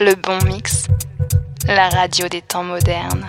Le 0.00 0.14
bon 0.20 0.38
mix, 0.46 0.88
la 1.68 1.88
radio 1.88 2.26
des 2.28 2.42
temps 2.42 2.64
modernes. 2.64 3.24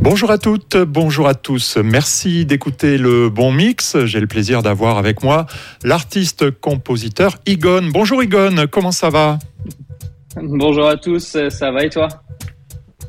Bonjour 0.00 0.30
à 0.30 0.38
toutes, 0.38 0.76
bonjour 0.78 1.28
à 1.28 1.34
tous. 1.34 1.76
Merci 1.76 2.46
d'écouter 2.46 2.96
le 2.96 3.28
bon 3.28 3.52
mix. 3.52 3.96
J'ai 4.06 4.20
le 4.20 4.26
plaisir 4.26 4.62
d'avoir 4.62 4.96
avec 4.96 5.22
moi 5.22 5.44
l'artiste-compositeur 5.82 7.36
Igon. 7.44 7.90
Bonjour 7.92 8.22
Igon, 8.22 8.66
comment 8.70 8.92
ça 8.92 9.10
va? 9.10 9.38
Bonjour 10.36 10.88
à 10.88 10.96
tous, 10.96 11.36
ça 11.50 11.70
va 11.70 11.84
et 11.84 11.90
toi? 11.90 12.08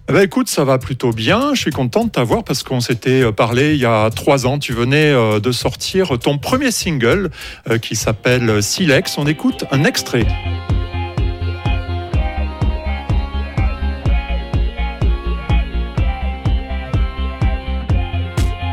Ben 0.07 0.21
écoute, 0.21 0.49
ça 0.49 0.63
va 0.63 0.77
plutôt 0.77 1.11
bien. 1.11 1.55
Je 1.55 1.61
suis 1.61 1.71
content 1.71 2.03
de 2.03 2.11
t'avoir 2.11 2.43
parce 2.43 2.61
qu'on 2.61 2.79
s'était 2.79 3.23
euh, 3.23 3.31
parlé 3.31 3.73
il 3.73 3.79
y 3.79 3.85
a 3.85 4.11
trois 4.11 4.45
ans. 4.45 4.59
Tu 4.59 4.71
venais 4.71 5.11
euh, 5.11 5.39
de 5.39 5.51
sortir 5.51 6.19
ton 6.19 6.37
premier 6.37 6.69
single 6.71 7.31
euh, 7.69 7.79
qui 7.79 7.95
s'appelle 7.95 8.61
Silex. 8.61 9.17
On 9.17 9.25
écoute 9.25 9.65
un 9.71 9.83
extrait. 9.83 10.27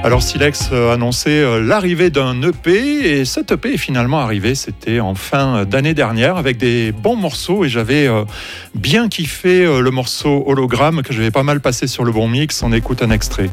Alors 0.04 0.20
Silex 0.20 0.72
a 0.72 0.94
annoncé 0.94 1.30
euh, 1.30 1.62
l'arrivée 1.62 2.10
d'un 2.10 2.42
EP 2.42 2.72
et 2.72 3.24
cet 3.24 3.52
EP 3.52 3.74
est 3.74 3.78
finalement 3.78 4.18
arrivé, 4.18 4.56
c'était 4.56 4.98
en 4.98 5.14
fin 5.14 5.64
d'année 5.64 5.94
dernière 5.94 6.36
avec 6.36 6.56
des 6.56 6.90
bons 6.90 7.14
morceaux 7.14 7.64
et 7.64 7.68
j'avais 7.68 8.08
euh, 8.08 8.24
bien 8.74 9.08
kiffé 9.08 9.64
euh, 9.64 9.80
le 9.80 9.90
morceau 9.92 10.42
hologramme 10.44 11.02
que 11.02 11.12
j'avais 11.12 11.30
pas 11.30 11.44
mal 11.44 11.60
passé 11.60 11.86
sur 11.86 12.02
le 12.02 12.10
bon 12.10 12.26
mix, 12.26 12.64
on 12.64 12.72
écoute 12.72 13.00
un 13.00 13.12
extrait. 13.12 13.48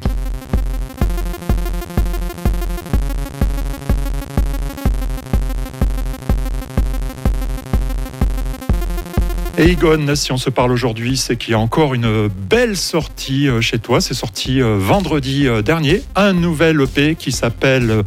Et 9.57 9.71
Igon, 9.71 10.15
si 10.15 10.31
on 10.31 10.37
se 10.37 10.49
parle 10.49 10.71
aujourd'hui, 10.71 11.17
c'est 11.17 11.35
qu'il 11.35 11.51
y 11.51 11.53
a 11.53 11.59
encore 11.59 11.93
une 11.93 12.27
belle 12.27 12.77
sortie 12.77 13.47
euh, 13.47 13.61
chez 13.61 13.79
toi. 13.79 13.99
C'est 13.99 14.13
sorti 14.13 14.61
euh, 14.61 14.77
vendredi 14.77 15.47
euh, 15.47 15.61
dernier. 15.61 16.01
Un 16.15 16.33
nouvel 16.33 16.79
EP 16.81 17.15
qui 17.15 17.31
s'appelle 17.31 18.03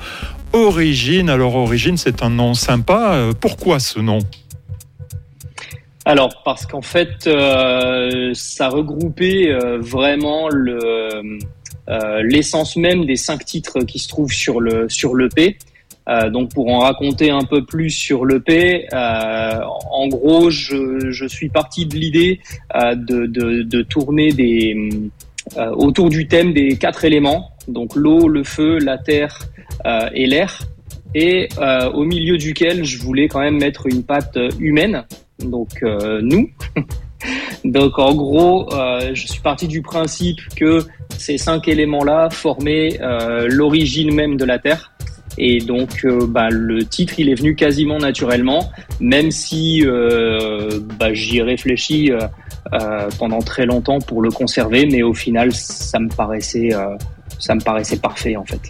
Origine. 0.53 1.29
Alors 1.29 1.57
Origine, 1.57 1.97
c'est 1.97 2.23
un 2.23 2.31
nom 2.31 2.55
sympa. 2.55 3.31
Pourquoi 3.41 3.81
ce 3.81 3.99
nom? 3.99 4.21
Alors 6.05 6.43
parce 6.45 6.67
qu'en 6.67 6.83
fait, 6.83 7.29
ça 8.35 8.69
regroupait 8.69 9.53
vraiment 9.79 10.49
le 10.49 11.39
l'essence 12.23 12.77
même 12.77 13.07
des 13.07 13.17
cinq 13.17 13.45
titres 13.45 13.81
qui 13.81 13.99
se 13.99 14.09
trouvent 14.09 14.33
sur 14.33 14.61
le 14.61 14.89
sur 14.89 15.15
l'EP. 15.15 15.59
Euh, 16.09 16.31
donc 16.31 16.53
pour 16.53 16.69
en 16.69 16.81
raconter 16.81 17.31
un 17.31 17.45
peu 17.45 17.65
plus 17.65 17.91
sur 17.91 18.27
l'EP, 18.27 18.87
euh, 18.93 19.61
en 19.91 20.09
gros, 20.09 20.51
je, 20.51 21.11
je, 21.11 21.27
suis 21.27 21.49
parti 21.49 21.87
de 21.87 21.95
l'idée 21.95 22.41
euh, 22.75 22.95
de, 22.95 23.27
de, 23.27 23.63
de, 23.63 23.83
tourner 23.83 24.33
des, 24.33 24.91
euh, 25.57 25.71
autour 25.71 26.09
du 26.09 26.27
thème 26.27 26.53
des 26.53 26.77
quatre 26.77 27.05
éléments, 27.05 27.53
donc 27.69 27.95
l'eau, 27.95 28.27
le 28.27 28.43
feu, 28.43 28.79
la 28.79 28.99
terre 28.99 29.39
euh, 29.87 30.09
et 30.13 30.27
l'air, 30.27 30.63
et 31.15 31.49
au 31.93 32.05
milieu 32.05 32.39
duquel 32.39 32.85
je 32.85 32.99
voulais 32.99 33.29
quand 33.29 33.41
même 33.41 33.59
mettre 33.59 33.87
une 33.87 34.03
patte 34.03 34.39
humaine, 34.59 35.05
donc 35.41 35.83
nous. 35.83 36.51
donc 37.67 37.99
en 37.99 38.15
gros, 38.15 38.71
je 39.13 39.27
suis 39.27 39.43
parti 39.43 39.69
du 39.69 39.83
principe 39.83 40.41
que 40.57 40.87
ces 41.19 41.37
cinq 41.37 41.69
éléments-là 41.69 42.31
formaient 42.31 42.99
l'origine 43.47 44.15
même 44.15 44.39
de 44.39 44.47
la 44.47 44.59
Terre. 44.59 44.92
Et 45.39 45.61
donc, 45.61 46.05
euh, 46.05 46.27
bah, 46.27 46.49
le 46.51 46.85
titre, 46.85 47.15
il 47.19 47.29
est 47.29 47.35
venu 47.35 47.55
quasiment 47.55 47.99
naturellement, 47.99 48.71
même 49.01 49.31
si 49.31 49.83
euh, 49.85 50.81
bah, 50.99 51.13
j'y 51.15 51.39
ai 51.39 51.43
réfléchi 51.43 52.13
euh, 52.13 53.09
pendant 53.19 53.41
très 53.41 53.67
longtemps 53.67 54.01
pour 54.01 54.23
le 54.23 54.31
conserver, 54.31 54.87
mais 54.87 55.03
au 55.03 55.15
final, 55.15 55.53
ça 55.53 55.99
me 55.99 56.09
paraissait, 56.09 56.71
ça 57.39 57.55
me 57.55 57.61
paraissait 57.61 57.97
parfait 57.97 58.37
en 58.37 58.45
fait. 58.45 58.61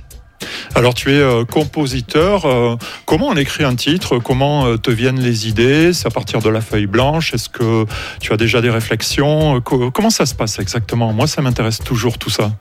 Alors 0.75 0.95
tu 0.95 1.13
es 1.13 1.23
compositeur. 1.51 2.79
comment 3.05 3.29
on 3.29 3.37
écrit 3.37 3.63
un 3.63 3.77
titre? 3.77 4.19
Comment 4.19 4.77
te 4.79 4.91
viennent 4.91 5.21
les 5.21 5.49
idées? 5.49 5.93
C'est 5.93 6.07
à 6.07 6.11
partir 6.11 6.41
de 6.41 6.49
la 6.49 6.61
feuille 6.61 6.87
blanche? 6.87 7.35
Est-ce 7.35 7.49
que 7.49 7.85
tu 8.21 8.33
as 8.33 8.37
déjà 8.37 8.61
des 8.61 8.71
réflexions? 8.71 9.61
Comment 9.61 10.11
ça 10.11 10.25
se 10.25 10.35
passe 10.35 10.59
exactement? 10.59 11.13
Moi, 11.13 11.27
ça 11.27 11.43
m'intéresse 11.43 11.79
toujours 11.79 12.19
tout 12.19 12.31
ça 12.31 12.53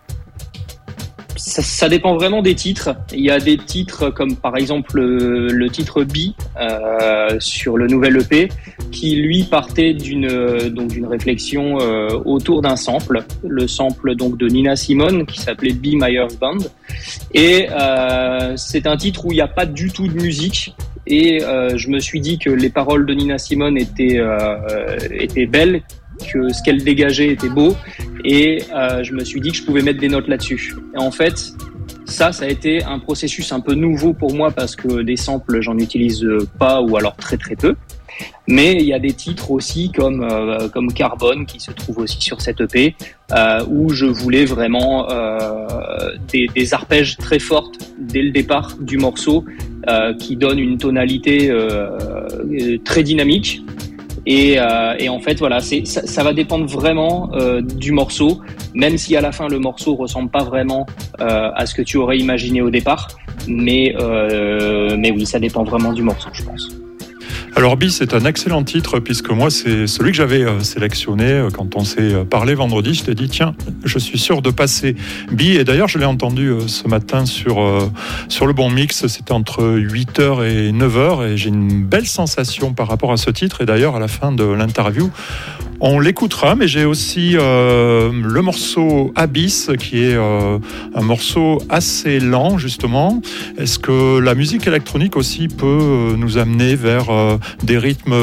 ça, 1.43 1.89
dépend 1.89 2.15
vraiment 2.15 2.41
des 2.41 2.55
titres. 2.55 2.95
Il 3.13 3.21
y 3.21 3.31
a 3.31 3.39
des 3.39 3.57
titres 3.57 4.09
comme 4.09 4.35
par 4.35 4.57
exemple 4.57 4.99
le, 5.01 5.69
titre 5.69 6.03
B 6.03 6.33
euh, 6.59 7.37
sur 7.39 7.77
le 7.77 7.87
nouvel 7.87 8.17
EP 8.17 8.49
qui 8.91 9.15
lui 9.15 9.43
partait 9.43 9.93
d'une 9.93 10.27
donc 10.69 10.89
d'une 10.89 11.07
réflexion 11.07 11.79
euh, 11.79 12.09
autour 12.25 12.61
d'un 12.61 12.75
sample, 12.75 13.23
le 13.43 13.67
sample 13.67 14.15
donc 14.15 14.37
de 14.37 14.47
Nina 14.47 14.75
Simone 14.75 15.25
qui 15.25 15.39
s'appelait 15.39 15.73
Be 15.73 15.93
Myers 15.93 16.35
Band. 16.39 16.59
Et 17.33 17.67
euh, 17.71 18.55
c'est 18.57 18.85
un 18.87 18.97
titre 18.97 19.25
où 19.25 19.31
il 19.31 19.35
n'y 19.35 19.41
a 19.41 19.47
pas 19.47 19.65
du 19.65 19.89
tout 19.91 20.07
de 20.07 20.21
musique. 20.21 20.75
Et 21.07 21.43
euh, 21.43 21.77
je 21.77 21.89
me 21.89 21.99
suis 21.99 22.19
dit 22.19 22.37
que 22.37 22.49
les 22.49 22.69
paroles 22.69 23.05
de 23.05 23.13
Nina 23.13 23.37
Simone 23.37 23.77
étaient 23.77 24.19
euh, 24.19 24.97
étaient 25.11 25.47
belles 25.47 25.81
que 26.27 26.53
ce 26.53 26.61
qu'elle 26.63 26.83
dégageait 26.83 27.29
était 27.29 27.49
beau 27.49 27.75
et 28.23 28.63
euh, 28.73 29.03
je 29.03 29.13
me 29.13 29.23
suis 29.23 29.41
dit 29.41 29.51
que 29.51 29.57
je 29.57 29.63
pouvais 29.63 29.81
mettre 29.81 29.99
des 29.99 30.09
notes 30.09 30.27
là-dessus. 30.27 30.75
Et 30.95 30.97
en 30.97 31.11
fait, 31.11 31.53
ça, 32.05 32.31
ça 32.31 32.45
a 32.45 32.47
été 32.47 32.83
un 32.83 32.99
processus 32.99 33.51
un 33.51 33.59
peu 33.59 33.73
nouveau 33.73 34.13
pour 34.13 34.33
moi 34.33 34.51
parce 34.51 34.75
que 34.75 35.01
des 35.01 35.15
samples, 35.15 35.61
j'en 35.61 35.77
utilise 35.77 36.25
pas 36.59 36.81
ou 36.81 36.97
alors 36.97 37.15
très 37.15 37.37
très 37.37 37.55
peu. 37.55 37.75
Mais 38.47 38.73
il 38.73 38.83
y 38.83 38.93
a 38.93 38.99
des 38.99 39.13
titres 39.13 39.51
aussi 39.51 39.91
comme 39.91 40.21
euh, 40.23 40.67
comme 40.69 40.93
Carbone 40.93 41.45
qui 41.45 41.59
se 41.59 41.71
trouve 41.71 41.99
aussi 41.99 42.21
sur 42.21 42.41
cette 42.41 42.61
EP 42.61 42.95
euh, 43.31 43.65
où 43.67 43.89
je 43.89 44.05
voulais 44.05 44.45
vraiment 44.45 45.07
des, 46.31 46.47
des, 46.53 46.73
arpèges 46.73 47.17
très 47.17 47.39
fortes 47.39 47.79
dès 47.97 48.21
le 48.21 48.31
départ 48.31 48.75
du 48.79 48.97
morceau 48.97 49.45
qui 50.19 50.35
donnent 50.35 50.59
une 50.59 50.77
tonalité 50.77 51.51
très 52.83 53.03
dynamique 53.03 53.63
et, 54.31 54.57
euh, 54.57 54.95
et, 54.97 55.09
en 55.09 55.19
fait, 55.19 55.37
voilà, 55.39 55.59
ça, 55.59 56.23
va 56.23 56.31
dépendre 56.31 56.65
vraiment 56.65 57.29
euh, 57.33 57.61
du 57.61 57.91
morceau, 57.91 58.39
même 58.73 58.97
si 58.97 59.17
à 59.17 59.21
la 59.21 59.33
fin 59.33 59.49
le 59.49 59.59
morceau 59.59 59.93
ressemble 59.95 60.29
pas 60.29 60.45
vraiment 60.45 60.85
euh, 61.19 61.51
à 61.53 61.65
ce 61.65 61.75
que 61.75 61.81
tu 61.81 61.97
aurais 61.97 62.17
imaginé 62.17 62.61
au 62.61 62.69
départ. 62.69 63.09
Mais 63.49 63.93
oui, 63.97 65.25
ça 65.25 65.37
dépend 65.37 65.63
vraiment 65.63 65.91
du 65.91 66.01
morceau, 66.01 66.29
je 66.31 66.43
pense. 66.43 66.80
Alors 67.53 67.75
Bi, 67.75 67.91
c'est 67.91 68.13
un 68.13 68.23
excellent 68.23 68.63
titre 68.63 68.99
puisque 68.99 69.29
moi, 69.29 69.49
c'est 69.49 69.85
celui 69.85 70.11
que 70.11 70.17
j'avais 70.17 70.43
euh, 70.43 70.61
sélectionné 70.61 71.25
euh, 71.25 71.49
quand 71.49 71.75
on 71.75 71.83
s'est 71.83 72.13
euh, 72.13 72.23
parlé 72.23 72.55
vendredi. 72.55 72.93
Je 72.93 73.03
t'ai 73.03 73.13
dit, 73.13 73.27
tiens, 73.27 73.53
je 73.83 73.99
suis 73.99 74.17
sûr 74.17 74.41
de 74.41 74.51
passer 74.51 74.95
Bi. 75.31 75.57
Et 75.57 75.65
d'ailleurs, 75.65 75.89
je 75.89 75.97
l'ai 75.97 76.05
entendu 76.05 76.53
ce 76.67 76.87
matin 76.87 77.25
sur, 77.25 77.91
sur 78.29 78.47
le 78.47 78.53
bon 78.53 78.69
mix. 78.69 79.05
C'était 79.07 79.33
entre 79.33 79.63
8h 79.63 80.45
et 80.45 80.71
9h 80.71 81.27
et 81.27 81.37
j'ai 81.37 81.49
une 81.49 81.83
belle 81.83 82.07
sensation 82.07 82.73
par 82.73 82.87
rapport 82.87 83.11
à 83.11 83.17
ce 83.17 83.29
titre. 83.29 83.61
Et 83.61 83.65
d'ailleurs, 83.65 83.97
à 83.97 83.99
la 83.99 84.07
fin 84.07 84.31
de 84.31 84.45
l'interview, 84.45 85.11
on 85.81 85.99
l'écoutera, 85.99 86.55
mais 86.55 86.67
j'ai 86.67 86.85
aussi 86.85 87.35
euh, 87.35 88.11
le 88.13 88.41
morceau 88.41 89.11
Abyss, 89.15 89.71
qui 89.79 90.03
est 90.03 90.15
euh, 90.15 90.59
un 90.93 91.01
morceau 91.01 91.61
assez 91.69 92.19
lent, 92.19 92.59
justement. 92.59 93.19
Est-ce 93.57 93.79
que 93.79 94.19
la 94.19 94.35
musique 94.35 94.67
électronique 94.67 95.17
aussi 95.17 95.47
peut 95.47 95.65
euh, 95.65 96.15
nous 96.15 96.37
amener 96.37 96.75
vers 96.75 97.07
des 97.63 97.79
rythmes 97.79 98.15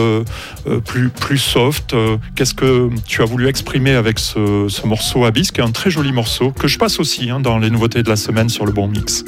plus, 0.85 1.09
plus 1.09 1.39
soft? 1.39 1.95
Qu'est-ce 2.37 2.55
que 2.55 2.91
tu 3.07 3.23
as 3.23 3.25
voulu 3.25 3.49
exprimer 3.49 3.93
avec 3.93 4.21
ce, 4.21 4.87
morceau 4.87 5.25
Abyss, 5.25 5.51
qui 5.51 5.61
est 5.61 5.65
un 5.65 5.73
très 5.73 5.91
joli 5.91 6.13
morceau, 6.13 6.53
que 6.53 6.69
je 6.69 6.79
passe 6.79 7.01
aussi 7.01 7.29
hein, 7.29 7.41
dans 7.41 7.59
les 7.59 7.71
nouveautés 7.71 8.05
de 8.05 8.09
la 8.09 8.17
semaine 8.17 8.49
sur 8.49 8.67
le 8.67 8.73
bon 8.73 8.87
mix? 8.87 9.25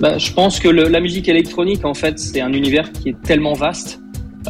Bah, 0.00 0.18
Je 0.18 0.32
pense 0.32 0.58
que 0.58 0.68
la 0.68 1.00
musique 1.00 1.28
électronique, 1.28 1.84
en 1.84 1.94
fait, 1.94 2.18
c'est 2.18 2.40
un 2.40 2.52
univers 2.52 2.90
qui 2.92 3.10
est 3.10 3.22
tellement 3.22 3.52
vaste 3.52 4.00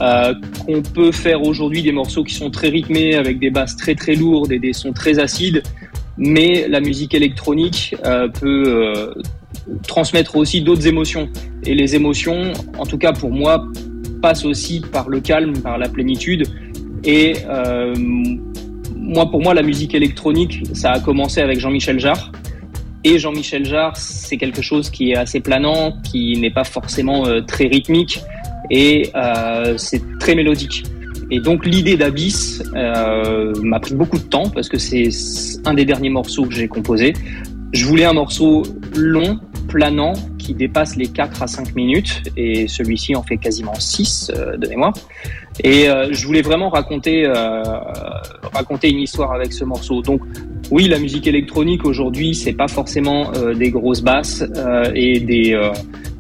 euh, 0.01 0.34
qu'on 0.67 0.83
peut 0.83 1.12
faire 1.12 1.43
aujourd'hui 1.43 1.82
des 1.82 1.93
morceaux 1.93 2.23
qui 2.23 2.35
sont 2.35 2.50
très 2.50 2.69
rythmés 2.69 3.15
avec 3.15 3.38
des 3.38 3.50
basses 3.50 3.76
très 3.76 3.94
très 3.94 4.15
lourdes 4.15 4.53
et 4.53 4.59
des 4.59 4.73
sons 4.73 4.93
très 4.93 5.19
acides, 5.19 5.62
mais 6.19 6.67
la 6.69 6.81
musique 6.81 7.15
électronique 7.15 7.94
euh, 8.05 8.29
peut 8.29 8.65
euh, 8.67 9.15
transmettre 9.87 10.37
aussi 10.37 10.61
d'autres 10.61 10.87
émotions. 10.87 11.29
Et 11.65 11.75
les 11.75 11.94
émotions, 11.94 12.53
en 12.79 12.85
tout 12.85 12.99
cas 12.99 13.12
pour 13.12 13.31
moi, 13.31 13.67
passent 14.20 14.44
aussi 14.44 14.81
par 14.81 15.09
le 15.09 15.20
calme, 15.20 15.59
par 15.59 15.79
la 15.79 15.88
plénitude. 15.88 16.44
Et 17.05 17.35
moi, 18.97 19.31
pour 19.31 19.41
moi, 19.41 19.55
la 19.55 19.62
musique 19.62 19.94
électronique, 19.94 20.65
ça 20.73 20.93
a 20.93 21.00
commencé 21.00 21.41
avec 21.41 21.61
Jean-Michel 21.61 22.00
Jarre. 22.00 22.32
Et 23.05 23.20
Jean-Michel 23.20 23.65
Jarre, 23.65 23.97
c'est 23.97 24.37
quelque 24.37 24.62
chose 24.62 24.91
qui 24.91 25.12
est 25.12 25.17
assez 25.17 25.38
planant, 25.38 25.94
qui 26.03 26.37
n'est 26.41 26.50
pas 26.50 26.65
forcément 26.65 27.25
très 27.47 27.69
rythmique, 27.69 28.19
et 28.71 29.11
euh, 29.15 29.77
c'est 29.77 30.03
très 30.19 30.35
mélodique. 30.35 30.85
Et 31.31 31.41
donc 31.41 31.67
l'idée 31.67 31.97
d'Abyss 31.97 32.63
euh, 32.75 33.53
m'a 33.63 33.81
pris 33.81 33.95
beaucoup 33.95 34.19
de 34.19 34.25
temps 34.25 34.49
parce 34.49 34.69
que 34.69 34.79
c'est 34.79 35.11
un 35.65 35.75
des 35.75 35.85
derniers 35.85 36.11
morceaux 36.11 36.45
que 36.45 36.55
j'ai 36.55 36.69
composé. 36.69 37.15
Je 37.73 37.85
voulais 37.85 38.05
un 38.05 38.13
morceau 38.13 38.63
long, 38.95 39.41
planant, 39.69 40.13
qui 40.39 40.55
dépasse 40.55 40.95
les 40.95 41.09
4 41.09 41.43
à 41.43 41.47
5 41.49 41.75
minutes, 41.75 42.23
et 42.37 42.69
celui-ci 42.69 43.17
en 43.17 43.25
fait 43.25 43.37
quasiment 43.37 43.75
6 43.75 44.31
euh, 44.31 44.57
de. 44.57 44.69
Et 45.65 45.87
je 46.11 46.27
voulais 46.27 46.43
vraiment 46.43 46.69
raconter 46.69 47.27
raconter 48.53 48.91
une 48.91 49.01
histoire 49.01 49.33
avec 49.33 49.53
ce 49.53 49.65
morceau. 49.65 50.03
Donc 50.03 50.21
oui, 50.71 50.89
la 50.89 50.99
musique 50.99 51.27
électronique 51.27 51.85
aujourd'hui, 51.85 52.35
c'est 52.35 52.53
pas 52.53 52.69
forcément 52.69 53.31
des 53.55 53.71
grosses 53.71 54.03
basses 54.03 54.45
et 54.95 55.21
des 55.21 55.59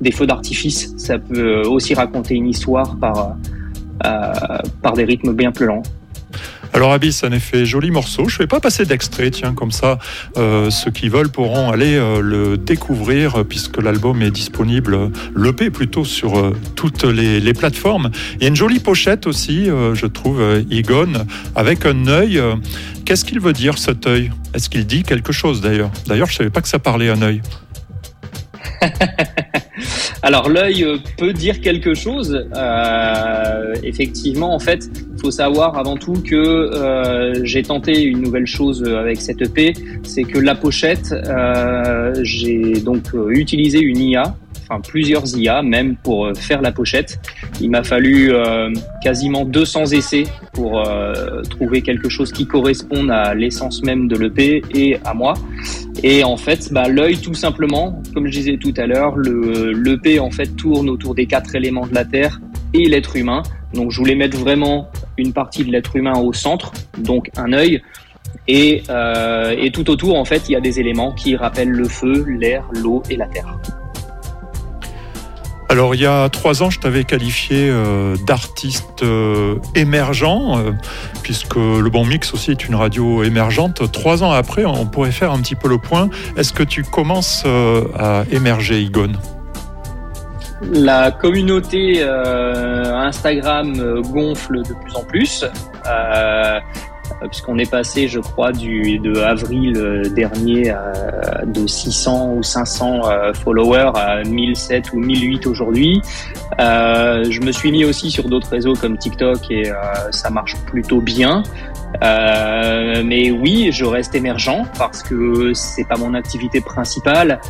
des 0.00 0.10
feux 0.10 0.26
d'artifice. 0.26 0.94
Ça 0.96 1.18
peut 1.18 1.62
aussi 1.62 1.94
raconter 1.94 2.34
une 2.34 2.48
histoire 2.48 2.96
par 2.98 3.36
par 4.82 4.92
des 4.94 5.04
rythmes 5.04 5.32
bien 5.32 5.52
plus 5.52 5.66
lents. 5.66 5.82
Alors 6.76 6.92
Abyss, 6.92 7.24
un 7.24 7.32
effet 7.32 7.64
joli 7.64 7.90
morceau. 7.90 8.28
Je 8.28 8.34
ne 8.34 8.40
vais 8.40 8.46
pas 8.46 8.60
passer 8.60 8.84
d'extrait, 8.84 9.30
tiens, 9.30 9.54
comme 9.54 9.70
ça, 9.70 9.98
euh, 10.36 10.68
ceux 10.68 10.90
qui 10.90 11.08
veulent 11.08 11.30
pourront 11.30 11.70
aller 11.70 11.94
euh, 11.94 12.20
le 12.20 12.58
découvrir 12.58 13.46
puisque 13.46 13.80
l'album 13.80 14.20
est 14.20 14.30
disponible, 14.30 15.10
l'EP 15.34 15.70
plutôt, 15.70 16.04
sur 16.04 16.38
euh, 16.38 16.54
toutes 16.74 17.04
les, 17.04 17.54
plateformes. 17.54 18.10
Il 18.34 18.42
y 18.42 18.44
a 18.44 18.48
une 18.48 18.56
jolie 18.56 18.80
pochette 18.80 19.26
aussi, 19.26 19.70
je 19.94 20.06
trouve, 20.06 20.42
Egon, 20.70 21.14
avec 21.54 21.86
un 21.86 22.08
œil. 22.08 22.42
Qu'est-ce 23.06 23.24
qu'il 23.24 23.40
veut 23.40 23.54
dire 23.54 23.78
cet 23.78 24.06
œil? 24.06 24.30
Est-ce 24.52 24.68
qu'il 24.68 24.84
dit 24.84 25.02
quelque 25.02 25.32
chose 25.32 25.62
d'ailleurs? 25.62 25.90
D'ailleurs, 26.06 26.26
je 26.26 26.34
ne 26.34 26.36
savais 26.36 26.50
pas 26.50 26.60
que 26.60 26.68
ça 26.68 26.78
parlait 26.78 27.08
un 27.08 27.22
œil. 27.22 27.40
Alors 30.26 30.48
l'œil 30.48 30.82
euh, 30.82 30.96
peut 31.18 31.32
dire 31.32 31.60
quelque 31.60 31.94
chose. 31.94 32.48
Euh, 32.56 33.74
effectivement, 33.84 34.52
en 34.52 34.58
fait, 34.58 34.90
il 35.14 35.20
faut 35.20 35.30
savoir 35.30 35.78
avant 35.78 35.96
tout 35.96 36.14
que 36.14 36.34
euh, 36.34 37.44
j'ai 37.44 37.62
tenté 37.62 38.02
une 38.02 38.22
nouvelle 38.22 38.48
chose 38.48 38.82
avec 38.82 39.20
cette 39.20 39.40
EP, 39.40 39.74
c'est 40.02 40.24
que 40.24 40.40
la 40.40 40.56
pochette, 40.56 41.14
j'ai 42.22 42.80
donc 42.80 43.04
utilisé 43.28 43.78
une 43.78 43.98
IA 43.98 44.34
enfin 44.68 44.80
plusieurs 44.80 45.24
IA 45.36 45.62
même 45.62 45.96
pour 45.96 46.26
euh, 46.26 46.34
faire 46.34 46.60
la 46.60 46.72
pochette. 46.72 47.20
Il 47.60 47.70
m'a 47.70 47.82
fallu 47.82 48.32
euh, 48.32 48.70
quasiment 49.02 49.44
200 49.44 49.86
essais 49.92 50.24
pour 50.52 50.80
euh, 50.80 51.42
trouver 51.42 51.82
quelque 51.82 52.08
chose 52.08 52.32
qui 52.32 52.46
corresponde 52.46 53.10
à 53.10 53.34
l'essence 53.34 53.82
même 53.82 54.08
de 54.08 54.16
l'EP 54.16 54.62
et 54.74 54.98
à 55.04 55.14
moi. 55.14 55.34
Et 56.02 56.24
en 56.24 56.36
fait, 56.36 56.72
bah, 56.72 56.88
l'œil 56.88 57.18
tout 57.18 57.34
simplement, 57.34 58.02
comme 58.12 58.26
je 58.26 58.32
disais 58.32 58.56
tout 58.56 58.74
à 58.76 58.86
l'heure, 58.86 59.16
l'EP 59.16 60.18
en 60.18 60.30
fait 60.30 60.48
tourne 60.56 60.88
autour 60.88 61.14
des 61.14 61.26
quatre 61.26 61.54
éléments 61.54 61.86
de 61.86 61.94
la 61.94 62.04
Terre 62.04 62.40
et 62.74 62.88
l'être 62.88 63.16
humain. 63.16 63.42
Donc 63.74 63.90
je 63.90 63.98
voulais 63.98 64.14
mettre 64.14 64.36
vraiment 64.36 64.90
une 65.16 65.32
partie 65.32 65.64
de 65.64 65.70
l'être 65.70 65.96
humain 65.96 66.18
au 66.18 66.32
centre, 66.32 66.72
donc 66.98 67.30
un 67.36 67.52
œil. 67.52 67.82
Et 68.48 68.82
tout 69.72 69.90
autour, 69.90 70.16
en 70.16 70.24
fait, 70.24 70.48
il 70.48 70.52
y 70.52 70.56
a 70.56 70.60
des 70.60 70.78
éléments 70.78 71.12
qui 71.12 71.36
rappellent 71.36 71.70
le 71.70 71.88
feu, 71.88 72.24
l'air, 72.28 72.68
l'eau 72.72 73.02
et 73.10 73.16
la 73.16 73.26
terre. 73.26 73.58
Alors 75.76 75.94
il 75.94 76.00
y 76.00 76.06
a 76.06 76.30
trois 76.30 76.62
ans, 76.62 76.70
je 76.70 76.80
t'avais 76.80 77.04
qualifié 77.04 77.68
euh, 77.68 78.16
d'artiste 78.26 79.02
euh, 79.02 79.56
émergent, 79.74 80.56
euh, 80.56 80.72
puisque 81.22 81.56
le 81.56 81.90
Bon 81.90 82.06
Mix 82.06 82.32
aussi 82.32 82.50
est 82.50 82.66
une 82.66 82.74
radio 82.74 83.22
émergente. 83.22 83.92
Trois 83.92 84.24
ans 84.24 84.30
après, 84.30 84.64
on 84.64 84.86
pourrait 84.86 85.12
faire 85.12 85.32
un 85.32 85.38
petit 85.40 85.54
peu 85.54 85.68
le 85.68 85.76
point. 85.76 86.08
Est-ce 86.38 86.54
que 86.54 86.62
tu 86.62 86.82
commences 86.82 87.44
à 87.98 88.24
émerger, 88.30 88.80
Igon 88.80 89.12
La 90.72 91.10
communauté 91.10 92.02
Instagram 92.02 94.00
gonfle 94.00 94.62
de 94.62 94.72
plus 94.82 94.94
en 94.94 95.04
plus. 95.04 95.44
Euh, 97.22 97.28
puisqu'on 97.28 97.58
est 97.58 97.70
passé, 97.70 98.08
je 98.08 98.20
crois, 98.20 98.52
du, 98.52 98.98
de 98.98 99.20
avril 99.20 99.76
euh, 99.76 100.08
dernier 100.08 100.74
de 101.46 101.66
600 101.66 102.34
ou 102.34 102.42
500 102.42 103.00
euh, 103.04 103.34
followers 103.34 103.92
à 103.94 104.22
1007 104.22 104.92
ou 104.92 104.98
1008 104.98 105.46
aujourd'hui. 105.46 106.00
je 106.58 107.40
me 107.40 107.52
suis 107.52 107.70
mis 107.70 107.84
aussi 107.84 108.10
sur 108.10 108.28
d'autres 108.28 108.50
réseaux 108.50 108.74
comme 108.74 108.98
TikTok 108.98 109.50
et 109.50 109.70
ça 110.10 110.30
marche 110.30 110.56
plutôt 110.66 111.00
bien. 111.00 111.42
Euh, 112.02 113.02
mais 113.04 113.30
oui, 113.30 113.70
je 113.72 113.84
reste 113.84 114.14
émergent 114.14 114.64
parce 114.78 115.02
que 115.02 115.52
c'est 115.54 115.84
pas 115.84 115.96
mon 115.96 116.14
activité 116.14 116.60
principale. 116.60 117.40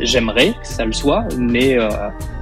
J'aimerais 0.00 0.52
que 0.52 0.66
ça 0.66 0.84
le 0.84 0.92
soit, 0.92 1.24
mais 1.38 1.76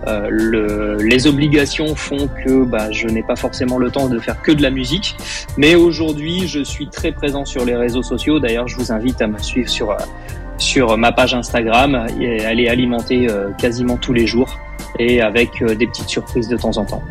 euh, 0.07 0.11
euh, 0.11 0.27
le, 0.31 0.97
les 0.97 1.27
obligations 1.27 1.95
font 1.95 2.29
que 2.45 2.65
bah, 2.65 2.91
je 2.91 3.07
n'ai 3.07 3.23
pas 3.23 3.37
forcément 3.37 3.79
le 3.79 3.91
temps 3.91 4.09
de 4.09 4.19
faire 4.19 4.41
que 4.43 4.53
de 4.53 4.63
la 4.63 4.71
musique. 4.71 5.17
Mais 5.57 5.75
aujourd'hui, 5.75 6.47
je 6.47 6.63
suis 6.63 6.89
très 6.89 7.13
présent 7.13 7.45
sur 7.45 7.65
les 7.65 7.77
réseaux 7.77 8.03
sociaux. 8.03 8.39
D'ailleurs, 8.39 8.69
je 8.69 8.77
vous 8.77 8.93
invite 8.93 9.21
à 9.23 9.27
me 9.27 9.39
suivre 9.39 9.69
sur 9.69 9.97
sur 10.59 10.99
ma 10.99 11.13
page 11.13 11.35
Instagram. 11.35 12.07
Et 12.21 12.43
elle 12.43 12.61
est 12.61 12.69
alimentée 12.69 13.27
quasiment 13.59 13.97
tous 13.97 14.13
les 14.13 14.27
jours 14.27 14.59
et 14.99 15.23
avec 15.23 15.65
des 15.65 15.87
petites 15.87 16.09
surprises 16.09 16.49
de 16.49 16.57
temps 16.57 16.77
en 16.77 16.85
temps. 16.85 17.03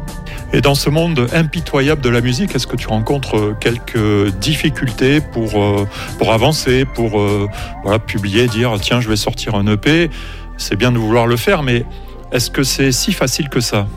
Et 0.52 0.62
dans 0.62 0.74
ce 0.74 0.90
monde 0.90 1.28
impitoyable 1.32 2.02
de 2.02 2.10
la 2.10 2.22
musique, 2.22 2.56
est-ce 2.56 2.66
que 2.66 2.76
tu 2.76 2.88
rencontres 2.88 3.38
euh, 3.38 3.58
quelques 3.60 4.34
difficultés 4.38 5.22
pour, 5.22 5.62
euh, 5.62 5.88
pour 6.18 6.34
avancer, 6.34 6.86
pour 6.86 7.20
euh, 7.20 7.48
voilà, 7.84 8.00
publier, 8.00 8.48
dire 8.48 8.74
tiens, 8.82 9.00
je 9.00 9.10
vais 9.10 9.16
sortir 9.16 9.54
un 9.54 9.68
EP 9.68 10.10
C'est 10.58 10.76
bien 10.76 10.92
de 10.92 10.98
vouloir 10.98 11.28
le 11.28 11.38
faire, 11.38 11.62
mais 11.62 11.86
est-ce 12.32 12.50
que 12.50 12.64
c'est 12.64 12.92
si 12.92 13.12
facile 13.12 13.50
que 13.50 13.60
ça? 13.60 13.88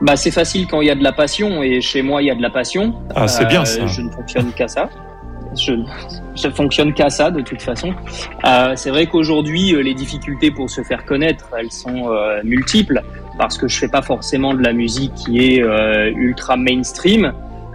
Bah, 0.00 0.16
c'est 0.16 0.30
facile 0.30 0.66
quand 0.66 0.80
il 0.80 0.88
y 0.88 0.90
a 0.90 0.94
de 0.94 1.04
la 1.04 1.12
passion 1.12 1.62
et 1.62 1.80
chez 1.80 2.02
moi 2.02 2.22
il 2.22 2.26
y 2.26 2.30
a 2.30 2.34
de 2.34 2.42
la 2.42 2.50
passion. 2.50 2.94
Ah, 3.14 3.26
c'est 3.28 3.46
bien 3.46 3.64
ça. 3.64 3.86
Je 3.86 4.02
ne 4.02 4.10
fonctionne 4.10 4.52
qu'à 4.52 4.68
ça. 4.68 4.88
Je, 5.56 5.72
je 6.34 6.48
fonctionne 6.48 6.92
qu'à 6.92 7.10
ça 7.10 7.30
de 7.30 7.40
toute 7.40 7.62
façon. 7.62 7.94
c'est 8.74 8.90
vrai 8.90 9.06
qu'aujourd'hui 9.06 9.74
les 9.82 9.94
difficultés 9.94 10.50
pour 10.50 10.68
se 10.68 10.82
faire 10.82 11.04
connaître, 11.04 11.48
elles 11.56 11.72
sont 11.72 12.10
multiples 12.42 13.02
parce 13.38 13.58
que 13.58 13.68
je 13.68 13.78
fais 13.78 13.88
pas 13.88 14.02
forcément 14.02 14.54
de 14.54 14.62
la 14.62 14.72
musique 14.72 15.14
qui 15.14 15.38
est 15.38 15.62
euh, 15.62 16.10
ultra 16.14 16.56
mainstream. 16.56 17.32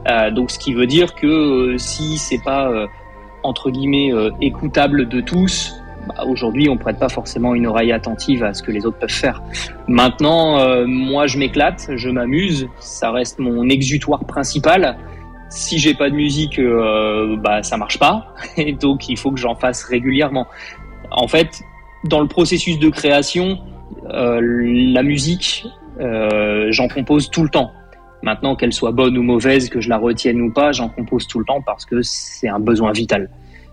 Euh, 0.07 0.31
donc, 0.31 0.51
ce 0.51 0.59
qui 0.59 0.73
veut 0.73 0.87
dire 0.87 1.15
que 1.15 1.27
euh, 1.73 1.77
si 1.77 2.17
c'est 2.17 2.43
pas 2.43 2.71
entre 3.43 3.71
guillemets 3.71 4.11
écoutable 4.41 5.07
de 5.07 5.21
tous, 5.21 5.78
bah, 6.09 6.25
aujourd'hui 6.25 6.69
on 6.69 6.77
prête 6.77 6.99
pas 6.99 7.09
forcément 7.09 7.55
une 7.55 7.67
oreille 7.67 7.91
attentive 7.91 8.43
à 8.43 8.53
ce 8.53 8.61
que 8.61 8.71
les 8.71 8.85
autres 8.85 8.97
peuvent 8.97 9.09
faire. 9.09 9.41
Maintenant, 9.87 10.85
moi 10.85 11.27
je 11.27 11.37
m'éclate, 11.37 11.89
je 11.95 12.09
m'amuse, 12.09 12.67
ça 12.79 13.11
reste 13.11 13.39
mon 13.39 13.69
exutoire 13.69 14.25
principal. 14.25 14.97
Si 15.49 15.79
j'ai 15.79 15.93
pas 15.93 16.09
de 16.09 16.15
musique, 16.15 16.59
bah 17.41 17.63
ça 17.63 17.77
marche 17.77 17.97
pas, 17.97 18.33
et 18.57 18.73
donc 18.73 19.07
il 19.09 19.17
faut 19.17 19.31
que 19.31 19.39
j'en 19.39 19.55
fasse 19.55 19.83
régulièrement. 19.83 20.47
En 21.11 21.27
fait, 21.27 21.61
dans 22.03 22.21
le 22.21 22.27
processus 22.27 22.79
de 22.79 22.89
création, 22.89 23.59
euh, 24.09 24.39
la 24.41 25.03
musique, 25.03 25.65
euh, 25.99 26.67
j'en 26.71 26.87
compose 26.87 27.29
tout 27.29 27.43
le 27.43 27.49
temps. 27.49 27.71
Maintenant, 28.21 28.55
qu'elle 28.55 28.73
soit 28.73 28.91
bonne 28.91 29.17
ou 29.17 29.23
mauvaise, 29.23 29.69
que 29.69 29.79
je 29.79 29.89
la 29.89 29.97
retienne 29.97 30.41
ou 30.41 30.51
pas, 30.51 30.71
j'en 30.71 30.89
compose 30.89 31.27
tout 31.27 31.39
le 31.39 31.45
temps 31.45 31.61
parce 31.61 31.85
que 31.85 32.01
c'est 32.01 32.49
un 32.49 32.59
besoin 32.59 32.91
vital. 32.91 33.29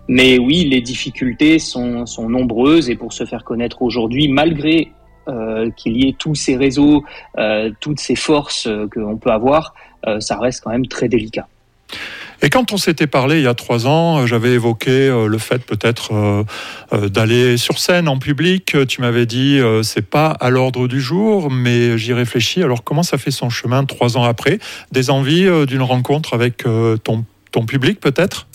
Mais 0.07 0.37
oui, 0.37 0.65
les 0.65 0.81
difficultés 0.81 1.59
sont, 1.59 2.05
sont 2.05 2.29
nombreuses 2.29 2.89
et 2.89 2.95
pour 2.95 3.13
se 3.13 3.25
faire 3.25 3.43
connaître 3.43 3.81
aujourd'hui, 3.81 4.27
malgré 4.29 4.91
euh, 5.29 5.69
qu'il 5.71 5.97
y 5.97 6.07
ait 6.07 6.15
tous 6.17 6.35
ces 6.35 6.55
réseaux, 6.55 7.03
euh, 7.37 7.69
toutes 7.81 7.99
ces 7.99 8.15
forces 8.15 8.65
euh, 8.65 8.87
qu'on 8.87 9.17
peut 9.17 9.31
avoir, 9.31 9.73
ça 10.19 10.39
reste 10.39 10.63
quand 10.63 10.69
même 10.69 10.87
très 10.87 11.09
délicat. 11.09 11.47
Et 12.41 12.49
quand 12.49 12.71
on 12.71 12.77
s'était 12.77 13.07
parlé 13.07 13.39
il 13.39 13.43
y 13.43 13.47
a 13.47 13.55
trois 13.55 13.87
ans, 13.87 14.25
j'avais 14.25 14.51
évoqué 14.51 15.09
le 15.27 15.37
fait 15.37 15.65
peut-être 15.65 16.45
d'aller 16.93 17.57
sur 17.57 17.77
scène 17.77 18.07
en 18.07 18.17
public. 18.17 18.77
Tu 18.87 19.01
m'avais 19.01 19.25
dit 19.25 19.59
c'est 19.83 20.07
pas 20.07 20.27
à 20.27 20.49
l'ordre 20.49 20.87
du 20.87 21.01
jour, 21.01 21.51
mais 21.51 21.97
j'y 21.97 22.13
réfléchis. 22.13 22.63
Alors 22.63 22.85
comment 22.85 23.03
ça 23.03 23.17
fait 23.17 23.31
son 23.31 23.49
chemin 23.49 23.83
trois 23.83 24.15
ans 24.15 24.23
après? 24.23 24.59
Des 24.93 25.09
envies 25.09 25.49
d'une 25.65 25.81
rencontre 25.81 26.33
avec 26.33 26.63
ton 27.03 27.65
public 27.65 27.99
peut-être? 27.99 28.47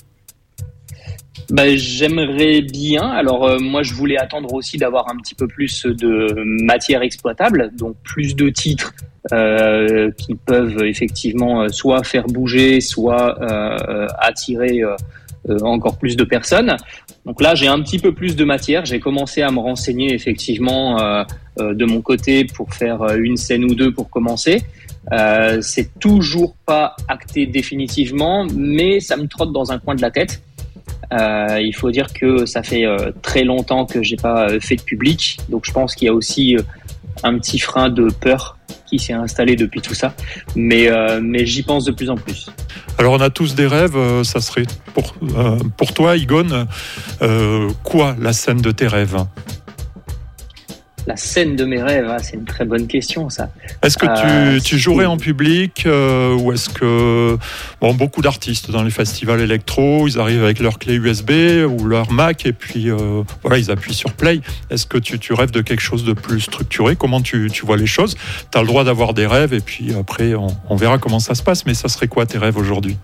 Bah, 1.50 1.76
J'aimerais 1.76 2.60
bien. 2.62 3.02
Alors 3.02 3.44
euh, 3.44 3.58
moi, 3.58 3.82
je 3.82 3.94
voulais 3.94 4.18
attendre 4.18 4.52
aussi 4.54 4.76
d'avoir 4.76 5.10
un 5.10 5.16
petit 5.16 5.34
peu 5.34 5.46
plus 5.46 5.86
de 5.86 6.34
matière 6.44 7.02
exploitable, 7.02 7.70
donc 7.76 7.96
plus 8.02 8.34
de 8.36 8.48
titres 8.48 8.94
euh, 9.32 10.10
qui 10.12 10.34
peuvent 10.34 10.82
effectivement 10.84 11.62
euh, 11.62 11.68
soit 11.68 12.02
faire 12.04 12.26
bouger, 12.26 12.80
soit 12.80 13.40
euh, 13.40 14.06
attirer 14.18 14.82
encore 15.62 15.98
plus 15.98 16.16
de 16.16 16.24
personnes. 16.24 16.76
Donc 17.26 17.40
là, 17.40 17.54
j'ai 17.54 17.66
un 17.66 17.80
petit 17.80 17.98
peu 17.98 18.12
plus 18.12 18.36
de 18.36 18.44
matière. 18.44 18.84
J'ai 18.84 19.00
commencé 19.00 19.42
à 19.42 19.50
me 19.50 19.58
renseigner 19.58 20.14
effectivement 20.14 21.24
de 21.58 21.84
mon 21.84 22.00
côté 22.00 22.44
pour 22.44 22.72
faire 22.72 23.04
une 23.16 23.36
scène 23.36 23.64
ou 23.64 23.74
deux 23.74 23.92
pour 23.92 24.08
commencer. 24.08 24.62
Euh, 25.10 25.58
c'est 25.60 25.98
toujours 25.98 26.54
pas 26.64 26.96
acté 27.08 27.46
définitivement, 27.46 28.46
mais 28.54 29.00
ça 29.00 29.16
me 29.16 29.26
trotte 29.26 29.52
dans 29.52 29.72
un 29.72 29.78
coin 29.78 29.94
de 29.94 30.02
la 30.02 30.10
tête. 30.10 30.42
Euh, 31.12 31.60
il 31.60 31.74
faut 31.74 31.90
dire 31.90 32.12
que 32.12 32.46
ça 32.46 32.62
fait 32.62 32.84
euh, 32.84 33.12
très 33.22 33.44
longtemps 33.44 33.84
que 33.86 34.02
j'ai 34.02 34.16
pas 34.16 34.48
euh, 34.48 34.60
fait 34.60 34.76
de 34.76 34.82
public, 34.82 35.38
donc 35.48 35.64
je 35.66 35.72
pense 35.72 35.94
qu'il 35.94 36.06
y 36.06 36.08
a 36.08 36.14
aussi 36.14 36.56
un 37.22 37.38
petit 37.38 37.58
frein 37.58 37.90
de 37.90 38.08
peur 38.08 38.56
qui 38.86 38.98
s'est 38.98 39.12
installé 39.12 39.56
depuis 39.56 39.80
tout 39.80 39.94
ça. 39.94 40.14
Mais, 40.56 40.88
mais 41.20 41.44
j'y 41.46 41.62
pense 41.62 41.84
de 41.84 41.92
plus 41.92 42.10
en 42.10 42.16
plus. 42.16 42.50
Alors 42.98 43.14
on 43.14 43.20
a 43.20 43.30
tous 43.30 43.54
des 43.54 43.66
rêves, 43.66 43.96
ça 44.22 44.40
serait 44.40 44.64
pour, 44.94 45.14
pour 45.76 45.92
toi, 45.92 46.16
Igone, 46.16 46.66
quoi 47.82 48.16
la 48.18 48.32
scène 48.32 48.60
de 48.60 48.70
tes 48.70 48.86
rêves? 48.86 49.16
La 51.06 51.16
scène 51.16 51.56
de 51.56 51.64
mes 51.64 51.82
rêves, 51.82 52.06
ah, 52.08 52.18
c'est 52.20 52.36
une 52.36 52.44
très 52.44 52.64
bonne 52.64 52.86
question 52.86 53.28
ça. 53.28 53.50
Est-ce 53.82 53.98
que 53.98 54.06
tu, 54.06 54.22
euh, 54.24 54.60
tu, 54.60 54.78
jouerais 54.78 55.06
en 55.06 55.16
public 55.16 55.84
euh, 55.86 56.34
ou 56.34 56.52
est-ce 56.52 56.68
que 56.68 57.36
bon, 57.80 57.94
beaucoup 57.94 58.22
d'artistes 58.22 58.70
dans 58.70 58.82
les 58.82 58.90
festivals 58.90 59.40
électro, 59.40 60.06
ils 60.06 60.18
arrivent 60.18 60.44
avec 60.44 60.60
leur 60.60 60.78
clé 60.78 60.94
USB 60.94 61.30
ou 61.68 61.84
leur 61.86 62.12
Mac 62.12 62.46
et 62.46 62.52
puis 62.52 62.90
euh, 62.90 63.22
voilà, 63.42 63.58
ils 63.58 63.70
appuient 63.70 63.94
sur 63.94 64.12
play. 64.12 64.40
Est-ce 64.70 64.86
que 64.86 64.98
tu, 64.98 65.18
tu, 65.18 65.32
rêves 65.32 65.50
de 65.50 65.60
quelque 65.60 65.82
chose 65.82 66.04
de 66.04 66.12
plus 66.12 66.40
structuré? 66.40 66.94
Comment 66.94 67.20
tu, 67.20 67.50
tu, 67.52 67.66
vois 67.66 67.76
les 67.76 67.86
choses? 67.86 68.16
Tu 68.50 68.58
as 68.58 68.60
le 68.60 68.68
droit 68.68 68.84
d'avoir 68.84 69.14
des 69.14 69.26
rêves 69.26 69.54
et 69.54 69.60
puis 69.60 69.94
après 69.94 70.34
on, 70.34 70.48
on 70.68 70.76
verra 70.76 70.98
comment 70.98 71.20
ça 71.20 71.34
se 71.34 71.42
passe. 71.42 71.66
Mais 71.66 71.74
ça 71.74 71.88
serait 71.88 72.08
quoi 72.08 72.26
tes 72.26 72.38
rêves 72.38 72.56
aujourd'hui? 72.56 72.96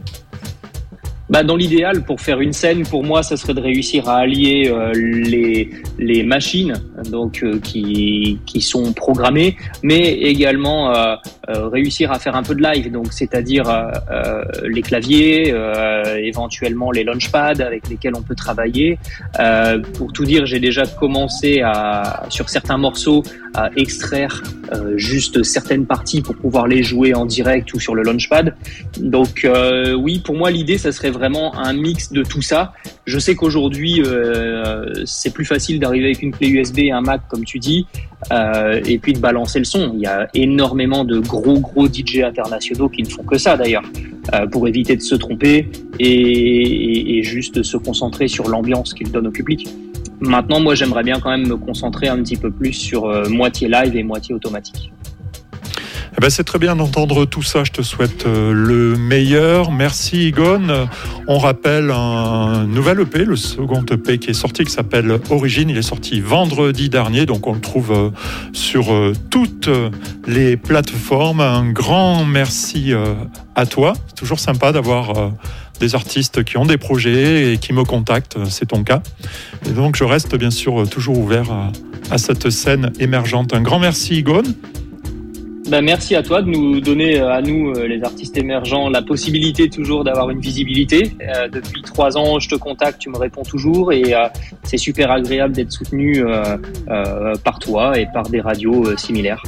Bah, 1.30 1.42
dans 1.42 1.56
l'idéal, 1.56 2.04
pour 2.04 2.20
faire 2.20 2.40
une 2.40 2.54
scène, 2.54 2.85
pour 2.85 3.04
moi, 3.04 3.23
ça 3.23 3.37
serait 3.37 3.54
de 3.54 3.61
réussir 3.61 4.08
à 4.08 4.18
allier 4.18 4.70
euh, 4.73 4.92
les, 4.94 5.70
les 5.99 6.23
machines 6.23 6.75
donc 7.11 7.42
euh, 7.42 7.61
qui, 7.61 8.38
qui 8.47 8.61
sont 8.61 8.92
programmées, 8.92 9.56
mais 9.82 10.12
également 10.14 10.94
euh, 10.94 11.16
réussir 11.49 12.12
à 12.12 12.18
faire 12.18 12.35
un 12.35 12.42
peu 12.42 12.54
de 12.54 12.62
live, 12.62 12.90
donc 12.90 13.12
c'est-à-dire 13.12 13.64
les 14.64 14.82
claviers, 14.82 15.54
éventuellement 16.23 16.90
les 16.90 17.04
launchpads 17.04 17.61
avec 17.61 17.88
lesquels 17.88 18.14
on 18.14 18.23
peut 18.23 18.35
travailler. 18.35 18.99
pour 19.94 20.12
tout 20.12 20.25
dire, 20.25 20.47
j'ai 20.47 20.61
déjà 20.61 20.85
commencé 20.87 21.61
à 21.62 22.25
sur 22.28 22.49
certains 22.49 22.76
morceaux 22.76 23.23
à 23.54 23.70
extraire 23.76 24.42
juste 24.97 25.42
certaines 25.42 25.87
parties 25.87 26.20
pour 26.20 26.37
pouvoir 26.37 26.66
les 26.66 26.82
jouer 26.82 27.14
en 27.14 27.25
direct 27.25 27.73
ou 27.73 27.80
sur 27.80 27.94
le 27.94 28.02
launchpad. 28.02 28.54
Donc 29.00 29.49
oui, 29.99 30.20
pour 30.20 30.37
moi, 30.37 30.50
l'idée, 30.50 30.76
ça 30.76 30.92
serait 30.92 31.11
vraiment 31.19 31.55
un 31.57 31.73
mix 31.73 32.13
de 32.13 32.23
tout 32.23 32.43
ça. 32.43 32.73
Je 33.05 33.19
sais 33.19 33.35
qu'aujourd'hui, 33.35 34.03
euh, 34.05 35.05
c'est 35.05 35.33
plus 35.35 35.45
facile 35.45 35.81
d'arriver 35.81 36.07
avec 36.07 36.23
une 36.23 36.31
clé 36.31 36.49
USB 36.49 36.79
et 36.79 36.91
un 36.93 37.01
Mac, 37.01 37.23
comme 37.29 37.45
tu 37.45 37.59
dis, 37.59 37.87
euh, 38.33 38.81
et 38.87 38.99
puis 38.99 39.13
de 39.13 39.19
balancer 39.19 39.59
le 39.59 39.65
son. 39.65 39.93
Il 39.95 40.01
y 40.01 40.07
a 40.07 40.29
énormément 40.35 41.05
de 41.05 41.19
gros, 41.19 41.59
gros 41.59 41.87
DJ 41.87 42.21
internationaux 42.21 42.89
qui 42.89 43.03
ne 43.03 43.09
font 43.09 43.25
que 43.25 43.37
ça, 43.37 43.57
d'ailleurs, 43.57 43.85
euh, 44.35 44.47
pour 44.47 44.69
éviter 44.69 44.97
de 44.97 45.03
se 45.03 45.17
tromper 45.17 45.69
et, 45.99 47.19
et 47.19 47.23
juste 47.23 47.63
se 47.63 47.77
concentrer 47.77 48.29
sur 48.29 48.49
l'ambiance 48.49 48.95
qu'ils 48.95 49.11
donnent 49.11 49.29
au 49.29 49.33
public. 49.33 49.69
Maintenant, 50.21 50.61
moi, 50.61 50.75
j'aimerais 50.75 51.05
bien 51.05 51.21
quand 51.21 51.31
même 51.31 51.47
me 51.47 51.57
concentrer 51.57 52.09
un 52.09 52.23
petit 52.23 52.37
peu 52.37 52.51
plus 52.51 52.73
sur 52.73 53.29
moitié 53.29 53.69
live 53.69 53.95
et 53.95 54.03
moitié 54.03 54.35
automatique. 54.35 54.93
Eh 56.19 56.21
ben, 56.21 56.31
c'est 56.31 56.43
très 56.43 56.59
bien 56.59 56.75
d'entendre 56.75 57.27
tout 57.27 57.45
ça. 57.45 57.63
Je 57.63 57.71
te 57.71 57.81
souhaite 57.81 58.27
euh, 58.27 58.53
le 58.53 58.97
meilleur. 58.97 59.71
Merci 59.71 60.27
Igone. 60.27 60.89
On 61.29 61.39
rappelle 61.39 61.93
un 61.93 62.65
nouvel 62.65 62.99
EP, 62.99 63.25
le 63.25 63.37
second 63.37 63.85
EP 63.89 64.19
qui 64.19 64.31
est 64.31 64.35
sorti, 64.35 64.65
qui 64.65 64.73
s'appelle 64.73 65.21
Origine. 65.31 65.71
Il 65.71 65.79
est 65.79 65.83
sorti 65.83 66.21
vendredi 66.21 66.89
dernier, 66.89 67.25
donc 67.25 67.47
on 67.47 67.53
le 67.53 67.61
trouve 67.61 67.93
euh, 67.93 68.11
sur 68.53 68.93
euh, 68.93 69.13
toutes 69.31 69.71
les 70.27 70.57
plateformes. 70.57 71.41
Un 71.41 71.71
grand 71.71 72.25
merci 72.25 72.93
à 73.55 73.67
toi. 73.67 73.93
C'est 74.09 74.17
toujours 74.17 74.41
sympa 74.41 74.73
d'avoir 74.73 75.31
des 75.79 75.95
artistes 75.95 76.43
qui 76.43 76.57
ont 76.57 76.67
des 76.67 76.79
projets 76.79 77.53
et 77.53 77.59
qui 77.59 77.73
me 77.73 77.85
contactent. 77.85 78.39
C'est 78.49 78.67
ton 78.67 78.83
cas. 78.83 79.03
Et 79.67 79.71
donc 79.71 79.95
je 79.95 80.03
reste 80.03 80.35
bien 80.35 80.51
sûr 80.51 80.89
toujours 80.91 81.17
ouvert 81.17 81.53
à, 81.53 81.71
à 82.11 82.19
cette 82.19 82.51
scène 82.51 82.91
émergente. 82.99 83.55
Un 83.55 83.61
grand 83.61 83.79
merci 83.79 84.17
Igone. 84.17 84.53
Ben, 85.69 85.83
merci 85.83 86.17
à 86.17 86.23
toi 86.23 86.41
de 86.41 86.49
nous 86.49 86.81
donner 86.81 87.21
euh, 87.21 87.31
à 87.31 87.43
nous, 87.43 87.73
euh, 87.73 87.87
les 87.87 88.03
artistes 88.03 88.39
émergents, 88.39 88.89
la 88.89 89.03
possibilité 89.03 89.69
toujours 89.69 90.03
d'avoir 90.03 90.31
une 90.31 90.41
visibilité. 90.41 91.13
Euh, 91.21 91.47
depuis 91.49 91.83
trois 91.83 92.17
ans, 92.17 92.39
je 92.39 92.49
te 92.49 92.55
contacte, 92.55 93.01
tu 93.01 93.11
me 93.11 93.19
réponds 93.19 93.43
toujours 93.43 93.93
et 93.93 94.15
c'est 94.63 94.79
super 94.79 95.11
agréable 95.11 95.53
d'être 95.53 95.73
soutenu 95.73 96.25
par 97.45 97.59
toi 97.59 97.99
et 97.99 98.07
par 98.07 98.29
des 98.31 98.41
radios 98.41 98.97
similaires. 98.97 99.43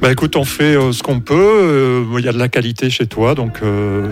Bah 0.00 0.12
écoute, 0.12 0.36
on 0.36 0.44
fait 0.44 0.74
ce 0.92 1.02
qu'on 1.02 1.20
peut. 1.20 2.04
Il 2.18 2.24
y 2.24 2.28
a 2.28 2.32
de 2.32 2.38
la 2.38 2.48
qualité 2.48 2.90
chez 2.90 3.06
toi, 3.06 3.34
donc 3.34 3.60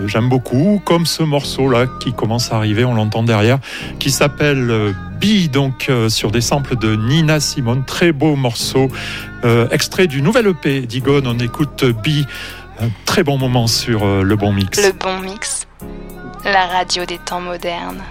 j'aime 0.07 0.27
beaucoup. 0.27 0.81
Comme 0.83 1.05
ce 1.05 1.21
morceau-là 1.21 1.85
qui 1.99 2.13
commence 2.13 2.51
à 2.51 2.55
arriver, 2.55 2.83
on 2.83 2.95
l'entend 2.95 3.21
derrière, 3.21 3.59
qui 3.99 4.09
s'appelle 4.09 4.95
Bi, 5.19 5.49
donc 5.49 5.91
sur 6.09 6.31
des 6.31 6.41
samples 6.41 6.77
de 6.77 6.95
Nina 6.95 7.39
Simone. 7.39 7.83
Très 7.85 8.11
beau 8.11 8.35
morceau. 8.35 8.89
Euh, 9.45 9.67
extrait 9.71 10.07
du 10.07 10.21
nouvel 10.21 10.47
EP 10.47 10.81
d'Igone, 10.81 11.27
on 11.27 11.37
écoute 11.39 11.83
Bi. 12.01 12.25
Un 12.79 12.87
très 13.05 13.23
bon 13.23 13.37
moment 13.37 13.67
sur 13.67 14.05
euh, 14.05 14.23
le 14.23 14.35
bon 14.35 14.53
mix. 14.53 14.81
Le 14.81 14.93
bon 14.93 15.19
mix, 15.19 15.67
la 16.45 16.65
radio 16.67 17.05
des 17.05 17.17
temps 17.17 17.41
modernes. 17.41 18.01